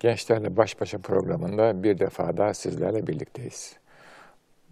[0.00, 3.76] Gençlerle Baş Başa programında bir defa daha sizlerle birlikteyiz.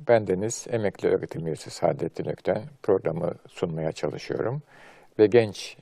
[0.09, 4.63] Ben Deniz, emekli öğretim üyesi Saadettin Ökten programı sunmaya çalışıyorum.
[5.19, 5.77] Ve genç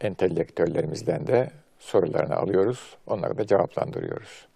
[0.00, 4.48] entelektüellerimizden de sorularını alıyoruz, onları da cevaplandırıyoruz.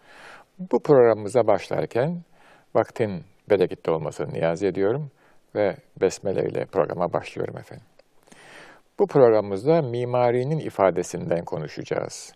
[0.58, 2.22] Bu programımıza başlarken
[2.74, 5.10] vaktin bereketli olmasını niyaz ediyorum
[5.54, 7.86] ve besmele ile programa başlıyorum efendim.
[8.98, 12.32] Bu programımızda mimarinin ifadesinden konuşacağız.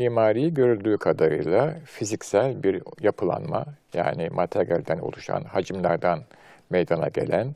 [0.00, 6.18] Mimari görüldüğü kadarıyla fiziksel bir yapılanma, yani materyalden oluşan, hacimlerden
[6.70, 7.54] meydana gelen,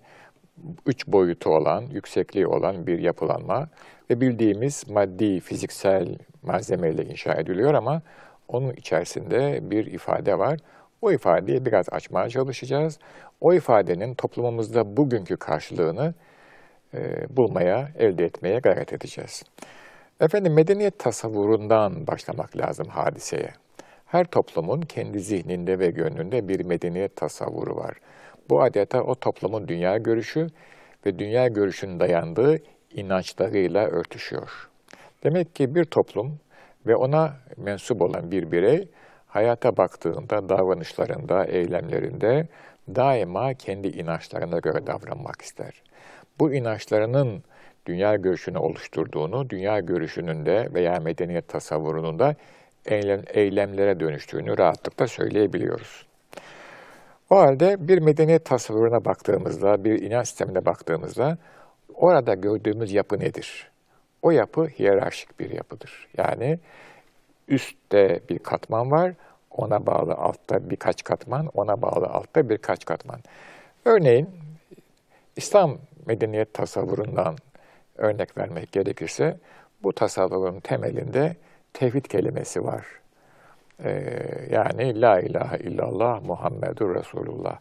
[0.87, 3.69] üç boyutu olan, yüksekliği olan bir yapılanma
[4.11, 8.03] ve bildiğimiz maddi, fiziksel malzemeyle inşa ediliyor ama
[8.48, 10.59] onun içerisinde bir ifade var.
[11.03, 12.98] O ifadeyi biraz açmaya çalışacağız.
[13.41, 16.15] O ifadenin toplumumuzda bugünkü karşılığını
[16.95, 19.42] e, bulmaya, elde etmeye gayret edeceğiz.
[20.20, 23.51] Efendim medeniyet tasavvurundan başlamak lazım hadiseye.
[24.07, 27.95] Her toplumun kendi zihninde ve gönlünde bir medeniyet tasavvuru var.
[28.51, 30.47] Bu adeta o toplumun dünya görüşü
[31.06, 32.59] ve dünya görüşünün dayandığı
[32.91, 34.71] inançlarıyla örtüşüyor.
[35.25, 36.39] Demek ki bir toplum
[36.87, 38.89] ve ona mensup olan bir birey
[39.27, 42.49] hayata baktığında davranışlarında, eylemlerinde
[42.89, 45.83] daima kendi inançlarına göre davranmak ister.
[46.39, 47.45] Bu inançlarının
[47.87, 52.35] dünya görüşünü oluşturduğunu, dünya görüşünün de veya medeniyet tasavvurunun da
[52.87, 56.06] eylem, eylemlere dönüştüğünü rahatlıkla söyleyebiliyoruz.
[57.31, 61.39] O halde bir medeniyet tasavvuruna baktığımızda, bir inanç sistemine baktığımızda
[61.94, 63.71] orada gördüğümüz yapı nedir?
[64.23, 66.09] O yapı hiyerarşik bir yapıdır.
[66.17, 66.59] Yani
[67.49, 69.12] üstte bir katman var,
[69.50, 73.21] ona bağlı altta birkaç katman, ona bağlı altta birkaç katman.
[73.84, 74.28] Örneğin
[75.37, 77.37] İslam medeniyet tasavvurundan
[77.97, 79.37] örnek vermek gerekirse
[79.82, 81.37] bu tasavvurun temelinde
[81.72, 82.87] tevhid kelimesi var.
[83.84, 83.91] Ee,
[84.50, 87.59] yani La ilahe illallah Muhammedur Resulullah.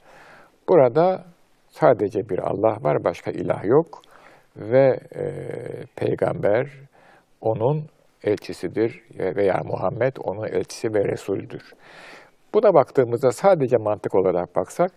[0.70, 1.26] Burada
[1.70, 4.02] sadece bir Allah var, başka ilah yok
[4.56, 5.24] ve e,
[5.96, 6.68] peygamber
[7.42, 7.86] onun
[8.24, 11.74] elçisidir veya Muhammed onun elçisi ve Resulüdür.
[12.54, 14.92] Buna baktığımızda sadece mantık olarak baksak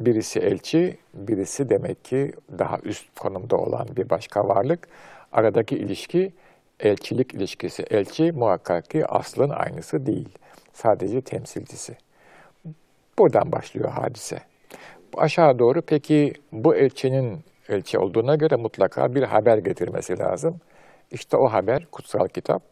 [0.00, 4.88] birisi elçi, birisi demek ki daha üst konumda olan bir başka varlık.
[5.32, 6.32] Aradaki ilişki
[6.80, 7.82] elçilik ilişkisi.
[7.90, 10.28] Elçi muhakkak ki aslın aynısı değil.
[10.72, 11.96] Sadece temsilcisi.
[13.18, 14.38] Buradan başlıyor hadise.
[15.16, 20.60] Aşağı doğru peki bu elçinin elçi olduğuna göre mutlaka bir haber getirmesi lazım.
[21.10, 22.62] İşte o haber kutsal kitap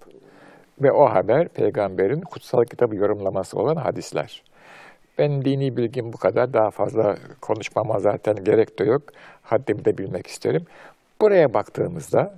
[0.82, 4.42] ve o haber peygamberin kutsal kitabı yorumlaması olan hadisler.
[5.18, 6.52] Ben dini bilgim bu kadar.
[6.52, 9.02] Daha fazla konuşmama zaten gerek de yok.
[9.42, 10.64] Haddimi de bilmek isterim.
[11.20, 12.34] Buraya baktığımızda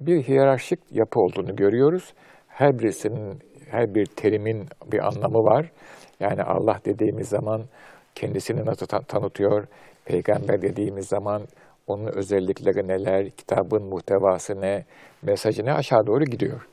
[0.00, 2.14] bir hiyerarşik yapı olduğunu görüyoruz.
[2.48, 3.38] Her birisinin,
[3.70, 5.70] her bir terimin bir anlamı var.
[6.20, 7.62] Yani Allah dediğimiz zaman
[8.14, 9.66] kendisini nasıl tanıtıyor,
[10.04, 11.42] peygamber dediğimiz zaman
[11.86, 14.84] onun özellikleri neler, kitabın muhtevası ne,
[15.22, 16.66] mesajı ne aşağı doğru gidiyor.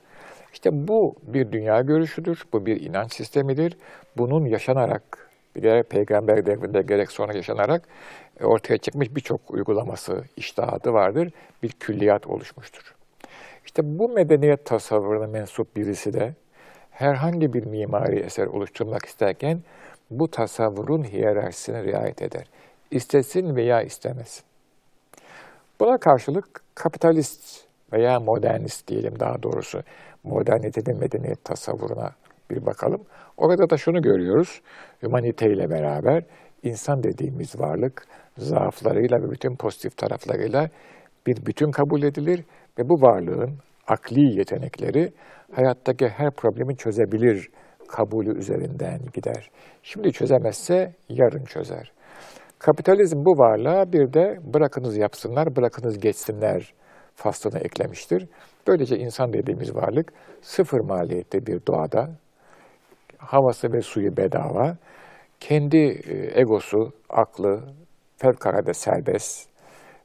[0.53, 3.77] İşte bu bir dünya görüşüdür, bu bir inanç sistemidir.
[4.17, 5.24] Bunun yaşanarak
[5.61, 7.81] gerek peygamber devrinde gerek sonra yaşanarak
[8.39, 11.31] e, ortaya çıkmış birçok uygulaması, iştahatı vardır.
[11.63, 12.95] Bir külliyat oluşmuştur.
[13.65, 16.33] İşte bu medeniyet tasavvuruna mensup birisi de
[16.91, 19.61] herhangi bir mimari eser oluşturmak isterken
[20.11, 22.45] bu tasavvurun hiyerarşisine riayet eder.
[22.91, 24.43] İstesin veya istemesin.
[25.79, 29.83] Buna karşılık kapitalist veya modernist diyelim daha doğrusu
[30.23, 32.11] modernitenin medeniyet tasavvuruna
[32.51, 33.01] bir bakalım.
[33.37, 34.61] Orada da şunu görüyoruz.
[35.01, 36.23] Humanite ile beraber
[36.63, 38.07] insan dediğimiz varlık
[38.37, 40.69] zaaflarıyla ve bütün pozitif taraflarıyla
[41.27, 42.43] bir bütün kabul edilir
[42.79, 43.57] ve bu varlığın
[43.87, 45.13] akli yetenekleri
[45.55, 47.49] hayattaki her problemi çözebilir
[47.87, 49.49] kabulü üzerinden gider.
[49.83, 51.91] Şimdi çözemezse yarın çözer.
[52.59, 56.73] Kapitalizm bu varlığa bir de bırakınız yapsınlar, bırakınız geçsinler
[57.15, 58.27] faslını eklemiştir.
[58.67, 62.09] Böylece insan dediğimiz varlık sıfır maliyette bir doğada
[63.17, 64.77] havası ve suyu bedava.
[65.39, 67.63] Kendi e, egosu, aklı
[68.17, 69.49] fevkalade serbest,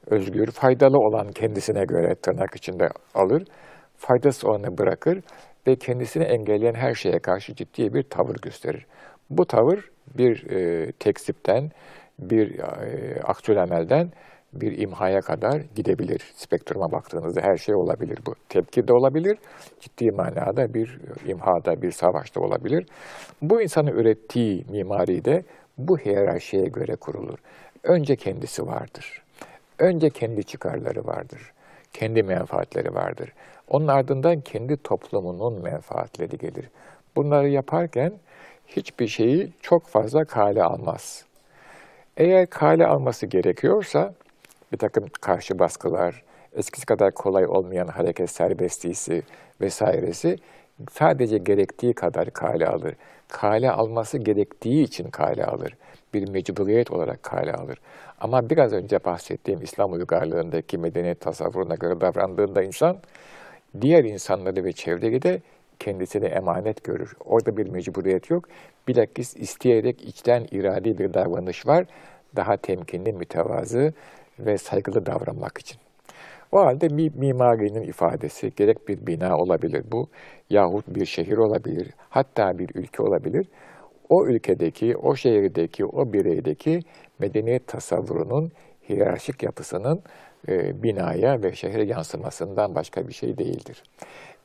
[0.07, 3.45] özgür, faydalı olan kendisine göre tırnak içinde alır,
[3.97, 5.21] faydası olanı bırakır
[5.67, 8.87] ve kendisini engelleyen her şeye karşı ciddi bir tavır gösterir.
[9.31, 11.71] Bu tavır bir e, tekzipten,
[12.19, 14.11] bir e, aksül emelden
[14.53, 16.33] bir imhaya kadar gidebilir.
[16.37, 18.35] Spektruma baktığınızda her şey olabilir bu.
[18.49, 19.39] Tepki de olabilir,
[19.81, 22.87] ciddi manada bir imhada, bir savaşta olabilir.
[23.43, 25.45] Bu insanın ürettiği mimari de
[25.79, 27.39] bu hiyerarşiye göre kurulur.
[27.83, 29.23] Önce kendisi vardır.
[29.79, 31.53] Önce kendi çıkarları vardır.
[31.93, 33.33] Kendi menfaatleri vardır.
[33.69, 36.69] Onun ardından kendi toplumunun menfaatleri gelir.
[37.17, 38.13] Bunları yaparken
[38.67, 41.25] hiçbir şeyi çok fazla kale almaz.
[42.17, 44.15] Eğer kale alması gerekiyorsa
[44.73, 46.23] bir takım karşı baskılar,
[46.53, 49.23] eskisi kadar kolay olmayan hareket serbestliği
[49.61, 50.37] vesairesi
[50.93, 52.95] sadece gerektiği kadar kale alır.
[53.29, 55.77] Kale alması gerektiği için kale alır.
[56.15, 57.79] Bir mecburiyet olarak kale alır.
[58.21, 62.97] Ama biraz önce bahsettiğim İslam uygarlığındaki medeniyet tasavvuruna göre davrandığında insan,
[63.81, 65.41] diğer insanları ve çevreyi de
[65.79, 67.17] kendisine emanet görür.
[67.25, 68.49] Orada bir mecburiyet yok.
[68.89, 71.85] Bilakis isteyerek içten iradi bir davranış var.
[72.37, 73.93] Daha temkinli, mütevazı
[74.47, 75.79] ve saygılı davranmak için.
[76.53, 80.09] O halde mimarinin ifadesi gerek bir bina olabilir bu
[80.51, 83.47] yahut bir şehir olabilir, hatta bir ülke olabilir.
[84.09, 86.81] O ülkedeki, o şehirdeki, o bireydeki
[87.19, 88.53] medeniyet tasavvurunun
[88.89, 90.03] hiyerarşik yapısının
[90.49, 93.83] e, binaya ve şehre yansımasından başka bir şey değildir.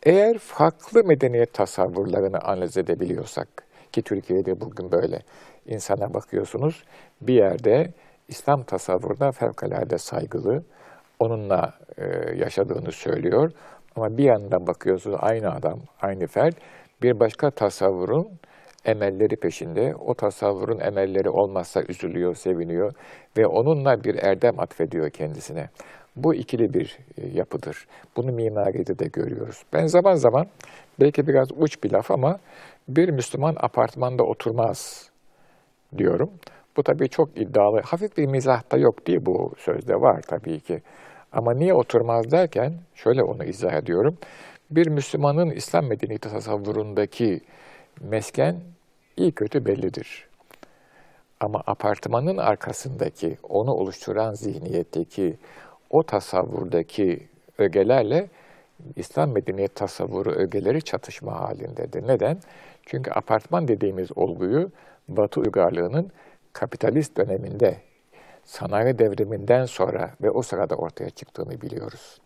[0.03, 3.47] Eğer farklı medeniyet tasavvurlarını analiz edebiliyorsak,
[3.91, 5.21] ki Türkiye'de bugün böyle,
[5.65, 6.83] insana bakıyorsunuz,
[7.21, 7.93] bir yerde
[8.27, 10.63] İslam tasavvuruna fevkalade saygılı,
[11.19, 12.05] onunla e,
[12.35, 13.51] yaşadığını söylüyor.
[13.95, 16.55] Ama bir yandan bakıyorsunuz aynı adam, aynı fert
[17.01, 18.27] bir başka tasavvurun
[18.85, 19.95] emelleri peşinde.
[19.95, 22.93] O tasavvurun emelleri olmazsa üzülüyor, seviniyor
[23.37, 25.69] ve onunla bir erdem atfediyor kendisine.
[26.15, 27.87] Bu ikili bir e, yapıdır.
[28.17, 29.63] Bunu mimaride de görüyoruz.
[29.73, 30.47] Ben zaman zaman,
[30.99, 32.39] belki biraz uç bir laf ama
[32.87, 35.09] bir Müslüman apartmanda oturmaz
[35.97, 36.31] diyorum.
[36.77, 37.81] Bu tabii çok iddialı.
[37.81, 40.81] Hafif bir mizah da yok değil bu sözde var tabii ki.
[41.31, 44.17] Ama niye oturmaz derken şöyle onu izah ediyorum.
[44.71, 47.41] Bir Müslümanın İslam medeniyeti tasavvurundaki
[48.01, 48.55] mesken
[49.17, 50.27] iyi kötü bellidir.
[51.39, 55.37] Ama apartmanın arkasındaki, onu oluşturan zihniyetteki,
[55.89, 57.27] o tasavvurdaki
[57.57, 58.29] ögelerle
[58.95, 62.07] İslam medeniyet tasavvuru ögeleri çatışma halindedir.
[62.07, 62.37] Neden?
[62.85, 64.71] Çünkü apartman dediğimiz olguyu
[65.07, 66.11] Batı uygarlığının
[66.55, 67.77] kapitalist döneminde
[68.43, 72.21] sanayi devriminden sonra ve o sırada ortaya çıktığını biliyoruz.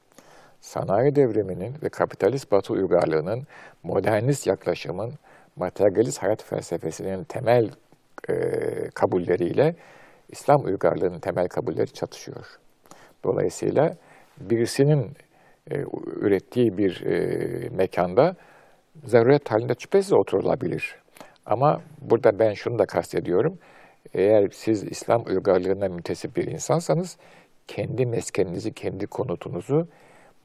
[0.62, 3.48] Sanayi devriminin ve kapitalist batı uygarlığının
[3.84, 5.14] modernist yaklaşımın
[5.56, 7.70] materyalist hayat felsefesinin temel
[8.30, 8.34] e,
[8.90, 9.76] kabulleriyle
[10.30, 12.60] İslam uygarlığının temel kabulleri çatışıyor.
[13.24, 13.94] Dolayısıyla
[14.38, 15.12] birisinin
[15.72, 15.76] e,
[16.22, 18.36] ürettiği bir e, mekanda
[19.06, 20.96] zaruret halinde şüphesiz oturulabilir.
[21.46, 23.60] Ama burada ben şunu da kastediyorum.
[24.14, 27.18] Eğer siz İslam uygarlığına müntesip bir insansanız
[27.68, 29.88] kendi meskeninizi, kendi konutunuzu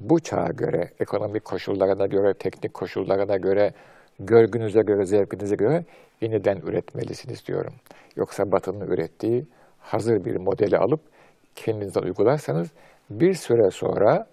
[0.01, 3.73] bu çağa göre, ekonomik koşullarına göre, teknik koşullarına göre,
[4.21, 5.85] görgünüze göre, zevkinize göre
[6.21, 7.73] yeniden üretmelisiniz diyorum.
[8.17, 9.47] Yoksa Batı'nın ürettiği
[9.79, 11.01] hazır bir modeli alıp
[11.55, 12.69] kendinize uygularsanız
[13.11, 14.27] bir süre sonra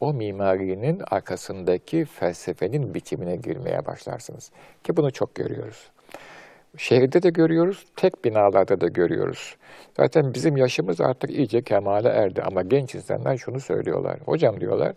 [0.00, 4.50] o mimarinin arkasındaki felsefenin bitimine girmeye başlarsınız.
[4.84, 5.90] Ki bunu çok görüyoruz.
[6.76, 9.56] Şehirde de görüyoruz, tek binalarda da görüyoruz.
[9.96, 14.18] Zaten bizim yaşımız artık iyice kemale erdi ama genç insanlar şunu söylüyorlar.
[14.24, 14.92] Hocam diyorlar,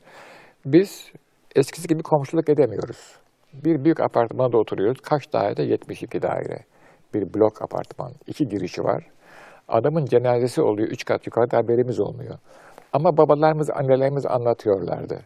[0.66, 1.12] biz
[1.56, 3.16] eskisi gibi komşuluk edemiyoruz.
[3.54, 5.02] Bir büyük apartmanda oturuyoruz.
[5.02, 5.64] Kaç daire?
[5.64, 6.60] 72 daire.
[7.14, 8.12] Bir blok apartman.
[8.28, 9.04] iki girişi var.
[9.68, 10.88] Adamın cenazesi oluyor.
[10.88, 12.38] Üç kat yukarıda haberimiz olmuyor.
[12.94, 15.20] Ama babalarımız, annelerimiz anlatıyorlardı.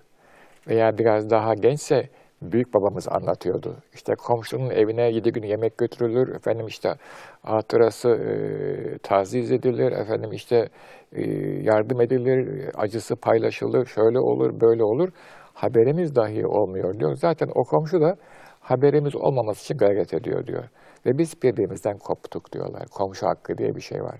[0.68, 2.10] Veya biraz daha gençse
[2.52, 3.78] büyük babamız anlatıyordu.
[3.94, 6.96] İşte komşunun evine yedi gün yemek götürülür, efendim işte
[7.44, 10.70] hatırası e, taziz edilir, efendim işte
[11.12, 11.22] e,
[11.62, 15.10] yardım edilir, acısı paylaşılır, şöyle olur, böyle olur.
[15.54, 17.16] Haberimiz dahi olmuyor diyor.
[17.16, 18.16] Zaten o komşu da
[18.60, 20.64] haberimiz olmaması için gayret ediyor diyor.
[21.06, 22.84] Ve biz birbirimizden koptuk diyorlar.
[22.92, 24.20] Komşu hakkı diye bir şey var.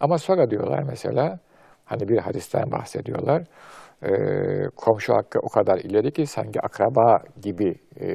[0.00, 1.38] Ama sonra diyorlar mesela,
[1.84, 3.42] hani bir hadisten bahsediyorlar
[4.02, 4.10] e,
[4.76, 8.08] komşu hakkı o kadar ileri ki sanki akraba gibi e,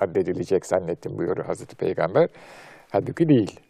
[0.00, 2.28] addedilecek zannettim buyuruyor Hazreti Peygamber.
[2.90, 3.60] Halbuki değil.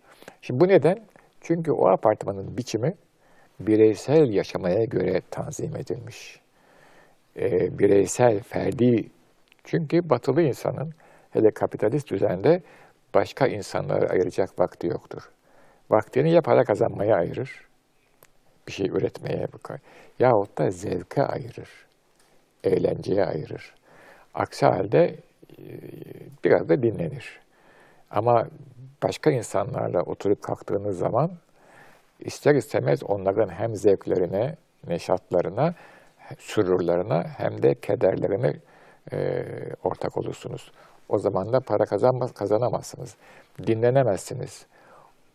[0.43, 0.99] Şimdi bu neden?
[1.41, 2.95] Çünkü o apartmanın biçimi
[3.61, 6.41] bireysel yaşamaya göre tanzim edilmiş.
[7.37, 9.11] E, bireysel, ferdi.
[9.65, 10.93] Çünkü batılı insanın
[11.31, 12.63] hele kapitalist düzende
[13.15, 15.23] başka insanlara ayıracak vakti yoktur.
[15.91, 17.66] Vaktini ya para kazanmaya ayırır,
[18.69, 19.81] bir şey üretmeye bakar.
[20.19, 21.71] Yahut da zevke ayırır,
[22.65, 23.75] eğlenceye ayırır.
[24.35, 25.17] Aksi halde
[25.59, 25.65] e,
[26.45, 27.41] biraz da dinlenir.
[28.11, 28.49] Ama
[29.03, 31.31] başka insanlarla oturup kalktığınız zaman
[32.21, 34.57] ister istemez onların hem zevklerine,
[34.87, 35.75] neşatlarına,
[36.39, 38.57] sürürlerine hem de kederlerine
[39.13, 39.45] e,
[39.85, 40.73] ortak olursunuz.
[41.09, 43.17] O zaman da para kazanmaz, kazanamazsınız.
[43.67, 44.67] Dinlenemezsiniz.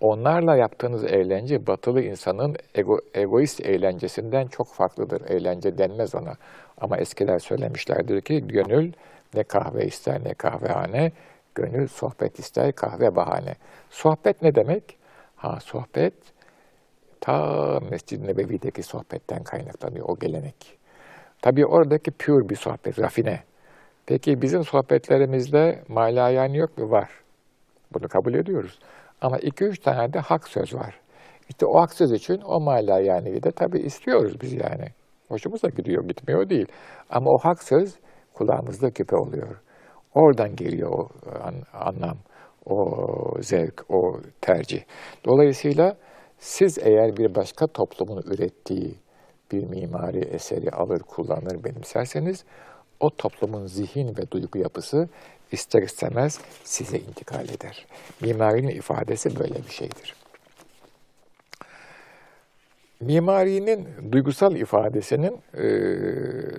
[0.01, 5.22] Onlarla yaptığınız eğlence batılı insanın ego, egoist eğlencesinden çok farklıdır.
[5.29, 6.34] Eğlence denmez ona.
[6.77, 8.93] Ama eskiler söylemişlerdir ki gönül
[9.34, 11.12] ne kahve ister ne kahvehane,
[11.55, 13.55] gönül sohbet ister kahve bahane.
[13.89, 14.98] Sohbet ne demek?
[15.36, 16.13] Ha sohbet
[17.22, 20.77] ta Mescid-i Nebevi'deki sohbetten kaynaklanıyor o gelenek.
[21.41, 23.39] Tabii oradaki pür bir sohbet, rafine.
[24.05, 26.91] Peki bizim sohbetlerimizde malayan yok mu?
[26.91, 27.10] Var.
[27.93, 28.79] Bunu kabul ediyoruz.
[29.21, 30.99] Ama iki üç tane de hak söz var.
[31.49, 34.85] İşte o hak söz için o mala yani de tabii istiyoruz biz yani.
[35.27, 36.67] Hoşumuza gidiyor, gitmiyor değil.
[37.09, 37.99] Ama o hak söz
[38.33, 39.61] kulağımızda küpe oluyor.
[40.13, 41.09] Oradan geliyor o
[41.73, 42.17] anlam,
[42.65, 42.75] o
[43.41, 44.81] zevk, o tercih.
[45.25, 45.97] Dolayısıyla
[46.37, 48.95] siz eğer bir başka toplumun ürettiği
[49.51, 52.45] bir mimari eseri alır, kullanır, benimserseniz
[53.01, 55.10] o toplumun zihin ve duygu yapısı
[55.51, 57.86] ister istemez size intikal eder.
[58.22, 60.15] Mimarinin ifadesi böyle bir şeydir.
[63.01, 65.65] Mimarinin duygusal ifadesinin e,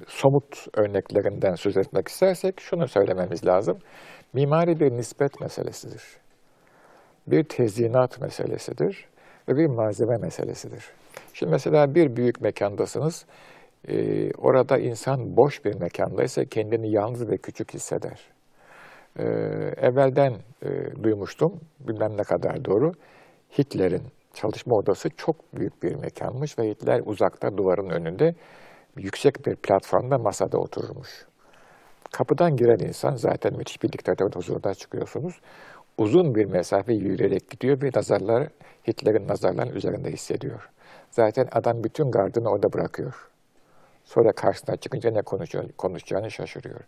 [0.08, 3.78] somut örneklerinden söz etmek istersek şunu söylememiz lazım.
[4.32, 6.02] Mimari bir nispet meselesidir.
[7.26, 9.08] Bir tezyinat meselesidir
[9.48, 10.84] ve bir malzeme meselesidir.
[11.34, 13.24] Şimdi mesela bir büyük mekandasınız.
[13.88, 18.20] E, orada insan boş bir mekandaysa kendini yalnız ve küçük hisseder.
[19.18, 19.24] E,
[19.76, 20.68] evvelden e,
[21.02, 22.92] duymuştum, bilmem ne kadar doğru,
[23.58, 24.02] Hitler'in
[24.34, 28.34] çalışma odası çok büyük bir mekanmış ve Hitler uzakta duvarın önünde
[28.96, 31.26] yüksek bir platformda masada otururmuş.
[32.12, 35.40] Kapıdan giren insan zaten müthiş bir diktatörün huzuruna çıkıyorsunuz.
[35.98, 38.48] Uzun bir mesafe yürüyerek gidiyor ve nazarlar
[38.88, 40.70] Hitler'in nazarlarının üzerinde hissediyor.
[41.10, 43.31] Zaten adam bütün gardını orada bırakıyor.
[44.04, 45.22] Sonra karşısına çıkınca ne
[45.78, 46.80] konuşacağını şaşırıyor.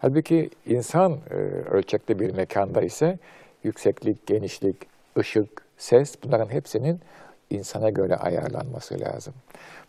[0.00, 1.34] Halbuki insan e,
[1.70, 3.18] ölçekli bir mekanda ise
[3.64, 4.76] yükseklik, genişlik,
[5.18, 7.00] ışık, ses bunların hepsinin
[7.50, 9.34] insana göre ayarlanması lazım.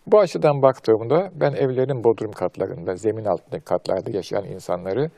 [0.07, 5.09] Bu açıdan baktığımda ben evlerin bodrum katlarında, zemin altındaki katlarda yaşayan insanları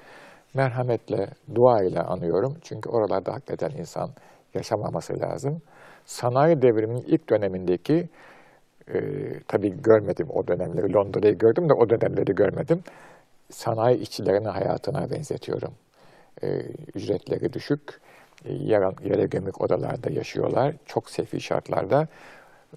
[0.53, 2.57] merhametle, dua ile anıyorum.
[2.61, 4.09] Çünkü oralarda hakikaten insan
[4.53, 5.61] yaşamaması lazım.
[6.05, 8.09] Sanayi devriminin ilk dönemindeki,
[8.93, 8.99] e,
[9.47, 12.83] tabii görmedim o dönemleri, Londra'yı gördüm de o dönemleri görmedim.
[13.51, 15.73] Sanayi işçilerinin hayatına benzetiyorum.
[16.43, 16.61] E,
[16.95, 18.01] ücretleri düşük,
[18.45, 20.75] e, yere, yere gömük odalarda yaşıyorlar.
[20.85, 22.07] Çok sefi şartlarda.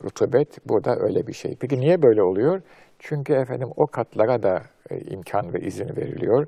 [0.05, 1.57] Rutubet burada öyle bir şey.
[1.61, 2.63] Peki niye böyle oluyor?
[2.99, 6.47] Çünkü efendim o katlara da e, imkan ve izin veriliyor.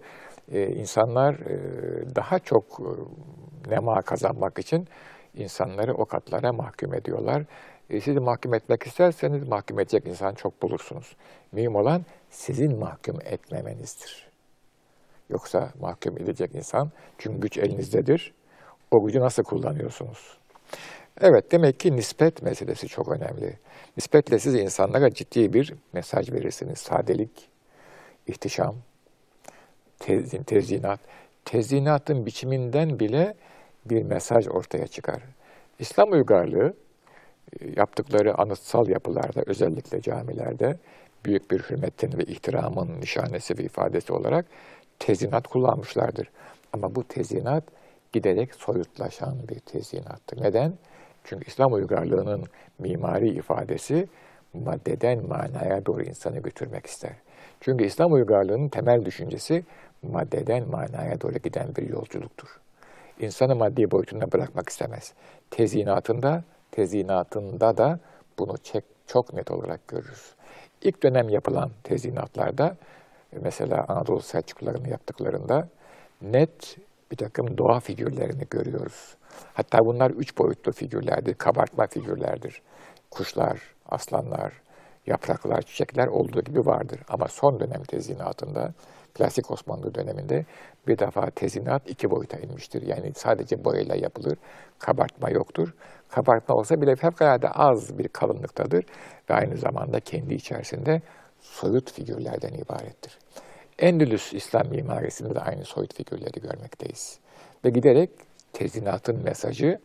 [0.52, 1.56] E, insanlar e,
[2.14, 2.90] daha çok e,
[3.70, 4.88] nema kazanmak için
[5.34, 7.44] insanları o katlara mahkum ediyorlar.
[7.92, 11.16] E, sizi mahkum etmek isterseniz mahkum edecek insan çok bulursunuz.
[11.52, 14.28] Mühim olan sizin mahkum etmemenizdir.
[15.30, 18.34] Yoksa mahkum edecek insan, çünkü güç elinizdedir.
[18.90, 20.38] O gücü nasıl kullanıyorsunuz?
[21.20, 23.58] Evet, demek ki nispet meselesi çok önemli.
[23.96, 26.78] Nispetle siz insanlara ciddi bir mesaj verirsiniz.
[26.78, 27.48] Sadelik,
[28.26, 28.76] ihtişam,
[29.98, 31.00] tezin, tezyinat.
[31.44, 33.34] Tezyinatın biçiminden bile
[33.84, 35.22] bir mesaj ortaya çıkar.
[35.78, 36.74] İslam uygarlığı
[37.76, 40.76] yaptıkları anıtsal yapılarda, özellikle camilerde
[41.24, 44.46] büyük bir hürmetin ve ihtiramın nişanesi ve ifadesi olarak
[44.98, 46.30] tezyinat kullanmışlardır.
[46.72, 47.64] Ama bu tezyinat
[48.12, 50.42] giderek soyutlaşan bir tezyinattır.
[50.42, 50.72] Neden?
[51.24, 52.44] Çünkü İslam uygarlığının
[52.78, 54.08] mimari ifadesi
[54.54, 57.12] maddeden manaya doğru insanı götürmek ister.
[57.60, 59.64] Çünkü İslam uygarlığının temel düşüncesi
[60.02, 62.60] maddeden manaya doğru giden bir yolculuktur.
[63.20, 65.12] İnsanı maddi boyutunda bırakmak istemez.
[65.50, 67.98] Tezyinatında, tezyinatında da
[68.38, 68.54] bunu
[69.06, 70.34] çok net olarak görürüz.
[70.82, 72.76] İlk dönem yapılan tezyinatlarda,
[73.40, 75.68] mesela Anadolu Selçuklularının yaptıklarında
[76.22, 76.76] net
[77.10, 79.16] bir takım doğa figürlerini görüyoruz.
[79.54, 82.62] Hatta bunlar üç boyutlu figürlerdir, kabartma figürlerdir.
[83.10, 84.52] Kuşlar, aslanlar,
[85.06, 87.00] yapraklar, çiçekler olduğu gibi vardır.
[87.08, 88.72] Ama son dönem tezyinatında,
[89.14, 90.46] klasik Osmanlı döneminde
[90.86, 92.82] bir defa tezinat iki boyuta inmiştir.
[92.82, 94.38] Yani sadece boyayla yapılır,
[94.78, 95.74] kabartma yoktur.
[96.08, 98.84] Kabartma olsa bile fevkalade az bir kalınlıktadır
[99.30, 101.02] ve aynı zamanda kendi içerisinde
[101.40, 103.18] soyut figürlerden ibarettir.
[103.78, 107.18] Endülüs İslam mimarisinde de aynı soyut figürleri görmekteyiz.
[107.64, 108.10] Ve giderek
[108.52, 109.78] tezinatın mesajı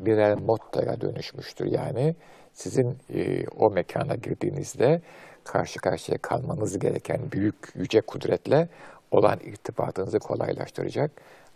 [0.00, 1.66] birer mottoya dönüşmüştür.
[1.66, 2.14] Yani
[2.52, 5.00] sizin e, o mekana girdiğinizde
[5.44, 8.68] karşı karşıya kalmanız gereken büyük, yüce kudretle
[9.10, 11.10] olan irtibatınızı kolaylaştıracak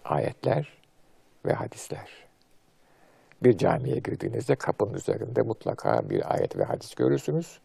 [0.05, 0.79] ayetler
[1.47, 2.09] ve hadisler.
[3.43, 7.59] Bir camiye girdiğinizde kapının üzerinde mutlaka bir ayet ve hadis görürsünüz.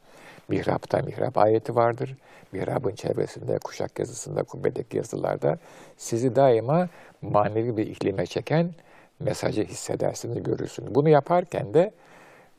[0.47, 2.15] Mihrapta mihrap ayeti vardır.
[2.51, 5.57] Mihrabın çevresinde, kuşak yazısında, kubbedeki yazılarda
[5.97, 6.89] sizi daima
[7.21, 8.73] manevi bir iklime çeken
[9.19, 10.95] mesajı hissedersiniz, görürsünüz.
[10.95, 11.91] Bunu yaparken de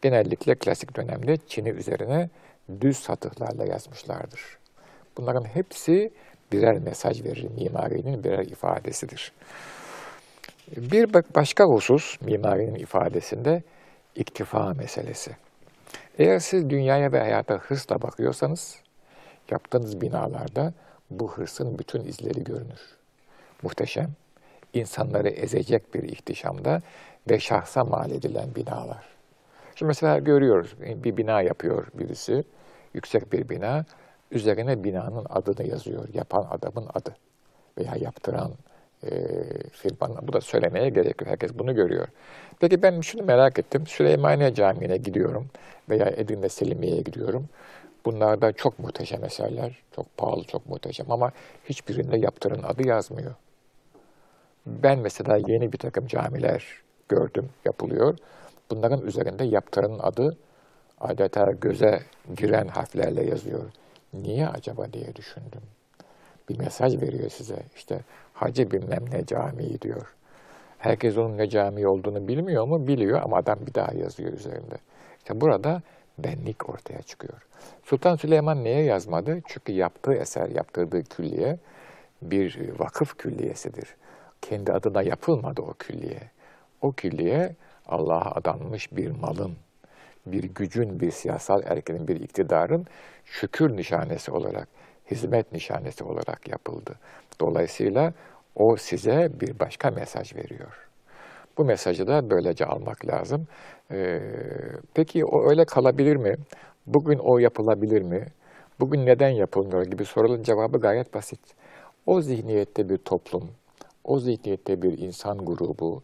[0.02, 2.30] genellikle klasik dönemde Çin'i üzerine
[2.80, 4.40] düz satıhlarla yazmışlardır.
[5.16, 6.10] Bunların hepsi
[6.52, 9.32] birer mesaj verir, mimarinin birer ifadesidir.
[10.76, 13.62] Bir başka husus mimarinin ifadesinde
[14.14, 15.36] iktifa meselesi.
[16.18, 18.76] Eğer siz dünyaya ve hayata hırsla bakıyorsanız,
[19.50, 20.72] yaptığınız binalarda
[21.10, 22.80] bu hırsın bütün izleri görünür.
[23.62, 24.10] Muhteşem,
[24.72, 26.80] insanları ezecek bir ihtişamda
[27.30, 29.13] ve şahsa mal edilen binalar.
[29.74, 32.44] Şimdi mesela görüyoruz, bir bina yapıyor birisi,
[32.94, 33.84] yüksek bir bina,
[34.30, 37.16] üzerine binanın adını yazıyor, yapan adamın adı
[37.78, 38.52] veya yaptıran
[39.04, 39.10] e,
[39.72, 40.28] firmanın.
[40.28, 42.08] Bu da söylemeye gerek yok, herkes bunu görüyor.
[42.60, 45.46] Peki ben şunu merak ettim, Süleymaniye Camii'ne gidiyorum
[45.88, 47.48] veya Edirne Selimiye'ye gidiyorum.
[48.04, 51.32] Bunlar da çok muhteşem eserler, çok pahalı, çok muhteşem ama
[51.64, 53.34] hiçbirinde yaptıran adı yazmıyor.
[54.66, 56.64] Ben mesela yeni bir takım camiler
[57.08, 58.18] gördüm, yapılıyor.
[58.70, 60.36] Bunların üzerinde yaptıranın adı
[61.00, 62.02] adeta göze
[62.36, 63.70] giren harflerle yazıyor.
[64.14, 65.62] Niye acaba diye düşündüm.
[66.48, 67.62] Bir mesaj veriyor size.
[67.76, 68.00] İşte
[68.34, 70.14] Hacı bilmem ne camii diyor.
[70.78, 72.86] Herkes onun ne cami olduğunu bilmiyor mu?
[72.86, 74.74] Biliyor ama adam bir daha yazıyor üzerinde.
[75.18, 75.82] İşte burada
[76.18, 77.46] benlik ortaya çıkıyor.
[77.84, 79.40] Sultan Süleyman neye yazmadı?
[79.46, 81.58] Çünkü yaptığı eser, yaptırdığı külliye
[82.22, 83.96] bir vakıf külliyesidir.
[84.42, 86.20] Kendi adına yapılmadı o külliye.
[86.82, 87.54] O külliye
[87.86, 89.56] Allah'a adanmış bir malın,
[90.26, 92.86] bir gücün, bir siyasal erkenin, bir iktidarın
[93.24, 94.68] şükür nişanesi olarak,
[95.10, 96.94] hizmet nişanesi olarak yapıldı.
[97.40, 98.12] Dolayısıyla
[98.54, 100.88] o size bir başka mesaj veriyor.
[101.58, 103.46] Bu mesajı da böylece almak lazım.
[103.90, 104.20] Ee,
[104.94, 106.34] peki o öyle kalabilir mi?
[106.86, 108.26] Bugün o yapılabilir mi?
[108.80, 111.40] Bugün neden yapılmıyor gibi soruların cevabı gayet basit.
[112.06, 113.50] O zihniyette bir toplum,
[114.04, 116.02] o zihniyette bir insan grubu,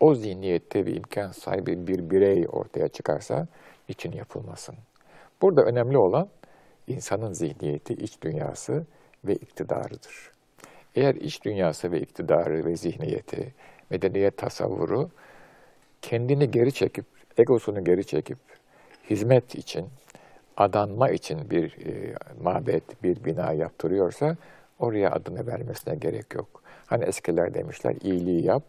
[0.00, 3.46] o zihniyette bir imkan sahibi bir birey ortaya çıkarsa
[3.88, 4.74] için yapılmasın.
[5.42, 6.28] Burada önemli olan
[6.86, 8.86] insanın zihniyeti, iç dünyası
[9.24, 10.30] ve iktidarıdır.
[10.94, 13.54] Eğer iç dünyası ve iktidarı ve zihniyeti,
[13.90, 15.10] medeniyet tasavvuru
[16.02, 17.04] kendini geri çekip,
[17.38, 18.38] egosunu geri çekip,
[19.10, 19.86] hizmet için,
[20.56, 24.36] adanma için bir e, mabet, bir bina yaptırıyorsa
[24.78, 26.62] oraya adını vermesine gerek yok.
[26.86, 28.62] Hani eskiler demişler, iyiliği yap,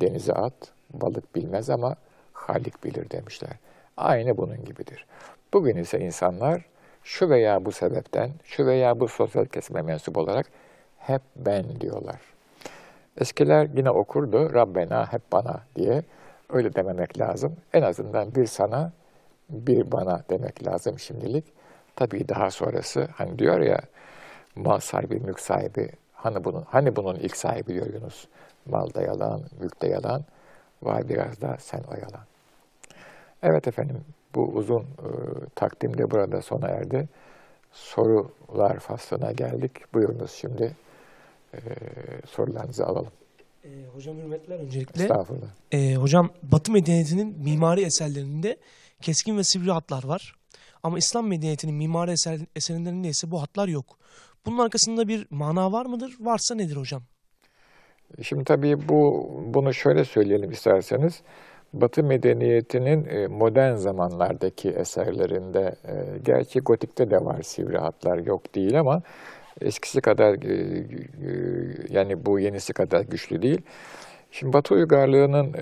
[0.00, 0.52] denize at,
[0.92, 1.96] balık bilmez ama
[2.32, 3.52] Halik bilir demişler.
[3.96, 5.06] Aynı bunun gibidir.
[5.52, 6.64] Bugün ise insanlar
[7.02, 10.46] şu veya bu sebepten, şu veya bu sosyal kesime mensup olarak
[10.98, 12.20] hep ben diyorlar.
[13.20, 16.02] Eskiler yine okurdu, Rabbena hep bana diye.
[16.50, 17.56] Öyle dememek lazım.
[17.72, 18.92] En azından bir sana,
[19.48, 21.44] bir bana demek lazım şimdilik.
[21.96, 23.80] Tabii daha sonrası hani diyor ya
[24.54, 28.26] mal sahibi, mülk sahibi hani bunun hani bunun ilk sahibi diyor Yunus.
[28.66, 30.24] Malda yalan, mülkte yalan.
[30.82, 32.24] Vay biraz da sen oyalan.
[33.42, 34.00] Evet efendim
[34.34, 35.08] bu uzun e,
[35.54, 37.08] takdim de burada sona erdi.
[37.72, 39.94] Sorular faslına geldik.
[39.94, 40.76] Buyurunuz şimdi
[41.54, 41.58] e,
[42.26, 43.12] sorularınızı alalım.
[43.64, 45.02] E, hocam hürmetler öncelikle.
[45.02, 45.48] Estağfurullah.
[45.72, 48.56] E, hocam Batı medeniyetinin mimari eserlerinde
[49.00, 50.34] keskin ve sivri hatlar var.
[50.82, 53.98] Ama İslam medeniyetinin mimari eser, eserlerinde ise bu hatlar yok.
[54.46, 56.16] Bunun arkasında bir mana var mıdır?
[56.20, 57.02] Varsa nedir hocam?
[58.22, 61.22] Şimdi tabii bu bunu şöyle söyleyelim isterseniz.
[61.72, 68.80] Batı medeniyetinin e, modern zamanlardaki eserlerinde, e, gerçi gotikte de var sivri hatlar yok değil
[68.80, 69.02] ama
[69.60, 70.86] eskisi kadar e,
[71.90, 73.60] yani bu yenisi kadar güçlü değil.
[74.30, 75.52] Şimdi Batı uygarlığının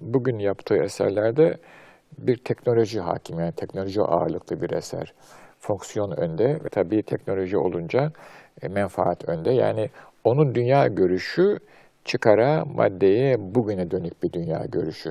[0.00, 1.58] bugün yaptığı eserlerde
[2.18, 5.14] bir teknoloji hakim, yani teknoloji ağırlıklı bir eser.
[5.60, 8.12] Fonksiyon önde ve tabii teknoloji olunca
[8.70, 9.50] menfaat önde.
[9.50, 9.90] Yani
[10.24, 11.56] onun dünya görüşü
[12.04, 15.10] çıkara, maddeye, bugüne dönük bir dünya görüşü.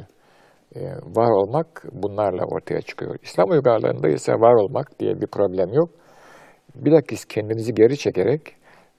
[0.75, 3.15] Ee, var olmak bunlarla ortaya çıkıyor.
[3.23, 5.89] İslam uygarlığında ise var olmak diye bir problem yok.
[6.75, 8.41] Bilakis kendinizi geri çekerek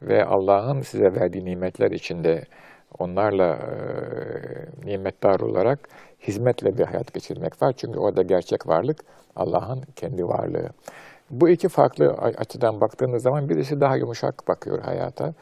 [0.03, 2.43] ve Allah'ın size verdiği nimetler içinde
[2.99, 3.77] onlarla e,
[4.85, 5.79] nimetdar olarak
[6.29, 7.73] hizmetle bir hayat geçirmek var.
[7.77, 8.99] Çünkü orada gerçek varlık
[9.37, 10.69] Allah'ın kendi varlığı.
[11.31, 12.07] Bu iki farklı
[12.39, 15.35] açıdan baktığınız zaman birisi daha yumuşak bakıyor hayata.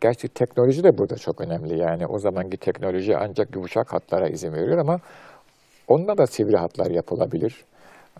[0.00, 1.78] Gerçi teknoloji de burada çok önemli.
[1.78, 5.00] Yani o zamanki teknoloji ancak yumuşak hatlara izin veriyor ama
[5.88, 7.64] onunla da sivri hatlar yapılabilir.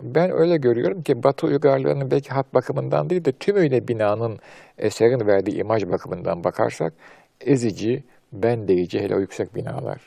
[0.01, 4.39] Ben öyle görüyorum ki Batı uygarlığının belki hat bakımından değil de tümüyle binanın
[4.77, 6.93] eserin verdiği imaj bakımından bakarsak
[7.41, 10.01] ezici, ben deyici hele o yüksek binalar,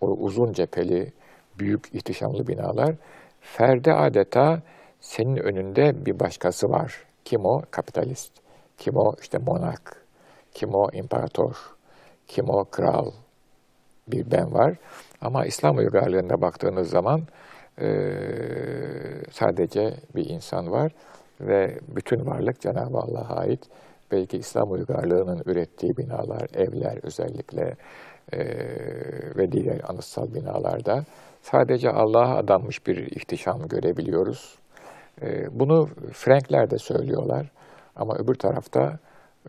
[0.00, 1.12] o uzun cepheli,
[1.58, 2.94] büyük ihtişamlı binalar
[3.40, 4.62] ferde adeta
[5.00, 7.04] senin önünde bir başkası var.
[7.24, 7.62] Kim o?
[7.70, 8.32] Kapitalist.
[8.78, 9.14] Kim o?
[9.20, 10.05] İşte monark.
[10.56, 10.88] Kim o?
[10.92, 11.76] İmparator.
[12.28, 12.64] Kim o?
[12.64, 13.10] Kral.
[14.08, 14.76] Bir ben var.
[15.20, 17.20] Ama İslam uygarlığına baktığınız zaman
[17.80, 17.88] e,
[19.30, 20.92] sadece bir insan var
[21.40, 23.60] ve bütün varlık Cenab-ı Allah'a ait.
[24.12, 27.76] Belki İslam uygarlığının ürettiği binalar, evler özellikle
[28.32, 28.38] e,
[29.36, 31.04] ve diğer anıtsal binalarda
[31.42, 34.58] sadece Allah'a adanmış bir ihtişam görebiliyoruz.
[35.22, 37.50] E, bunu Frankler de söylüyorlar
[37.96, 38.98] ama öbür tarafta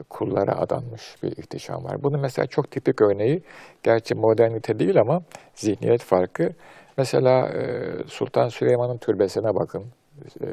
[0.09, 2.03] kullara adanmış bir ihtişam var.
[2.03, 3.43] Bunun mesela çok tipik örneği,
[3.83, 5.21] gerçi modernite değil ama
[5.55, 6.53] zihniyet farkı.
[6.97, 9.85] Mesela e, Sultan Süleyman'ın türbesine bakın,
[10.41, 10.47] e,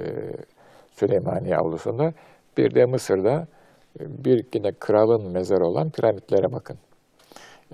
[0.90, 2.12] Süleymaniye avlusunda.
[2.58, 3.46] Bir de Mısır'da
[4.00, 6.78] e, bir yine kralın mezarı olan piramitlere bakın.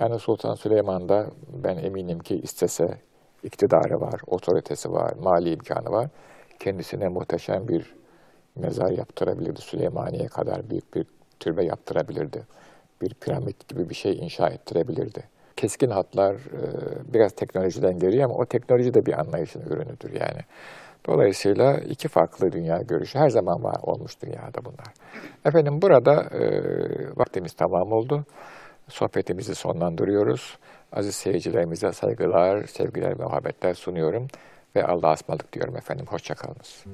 [0.01, 1.27] Yani Sultan Süleyman'da
[1.65, 2.99] ben eminim ki istese
[3.43, 6.09] iktidarı var, otoritesi var, mali imkanı var.
[6.59, 7.95] Kendisine muhteşem bir
[8.57, 9.61] mezar yaptırabilirdi.
[9.61, 11.07] Süleymaniye kadar büyük bir
[11.41, 12.43] türbe yaptırabilirdi.
[13.03, 15.23] Bir piramit gibi bir şey inşa ettirebilirdi.
[15.57, 16.63] Keskin hatlar e,
[17.15, 20.41] biraz teknolojiden geliyor ama o teknoloji de bir anlayışın ürünüdür yani.
[21.07, 24.95] Dolayısıyla iki farklı dünya görüşü her zaman var olmuş dünyada bunlar.
[25.45, 26.43] Efendim burada e,
[27.17, 28.25] vaktimiz tamam oldu.
[28.89, 30.59] Sohbetimizi sonlandırıyoruz.
[30.93, 34.27] Aziz seyircilerimize saygılar, sevgiler ve muhabbetler sunuyorum.
[34.77, 36.07] Ve Allah'a ısmarladık diyorum efendim.
[36.09, 36.85] Hoşçakalınız.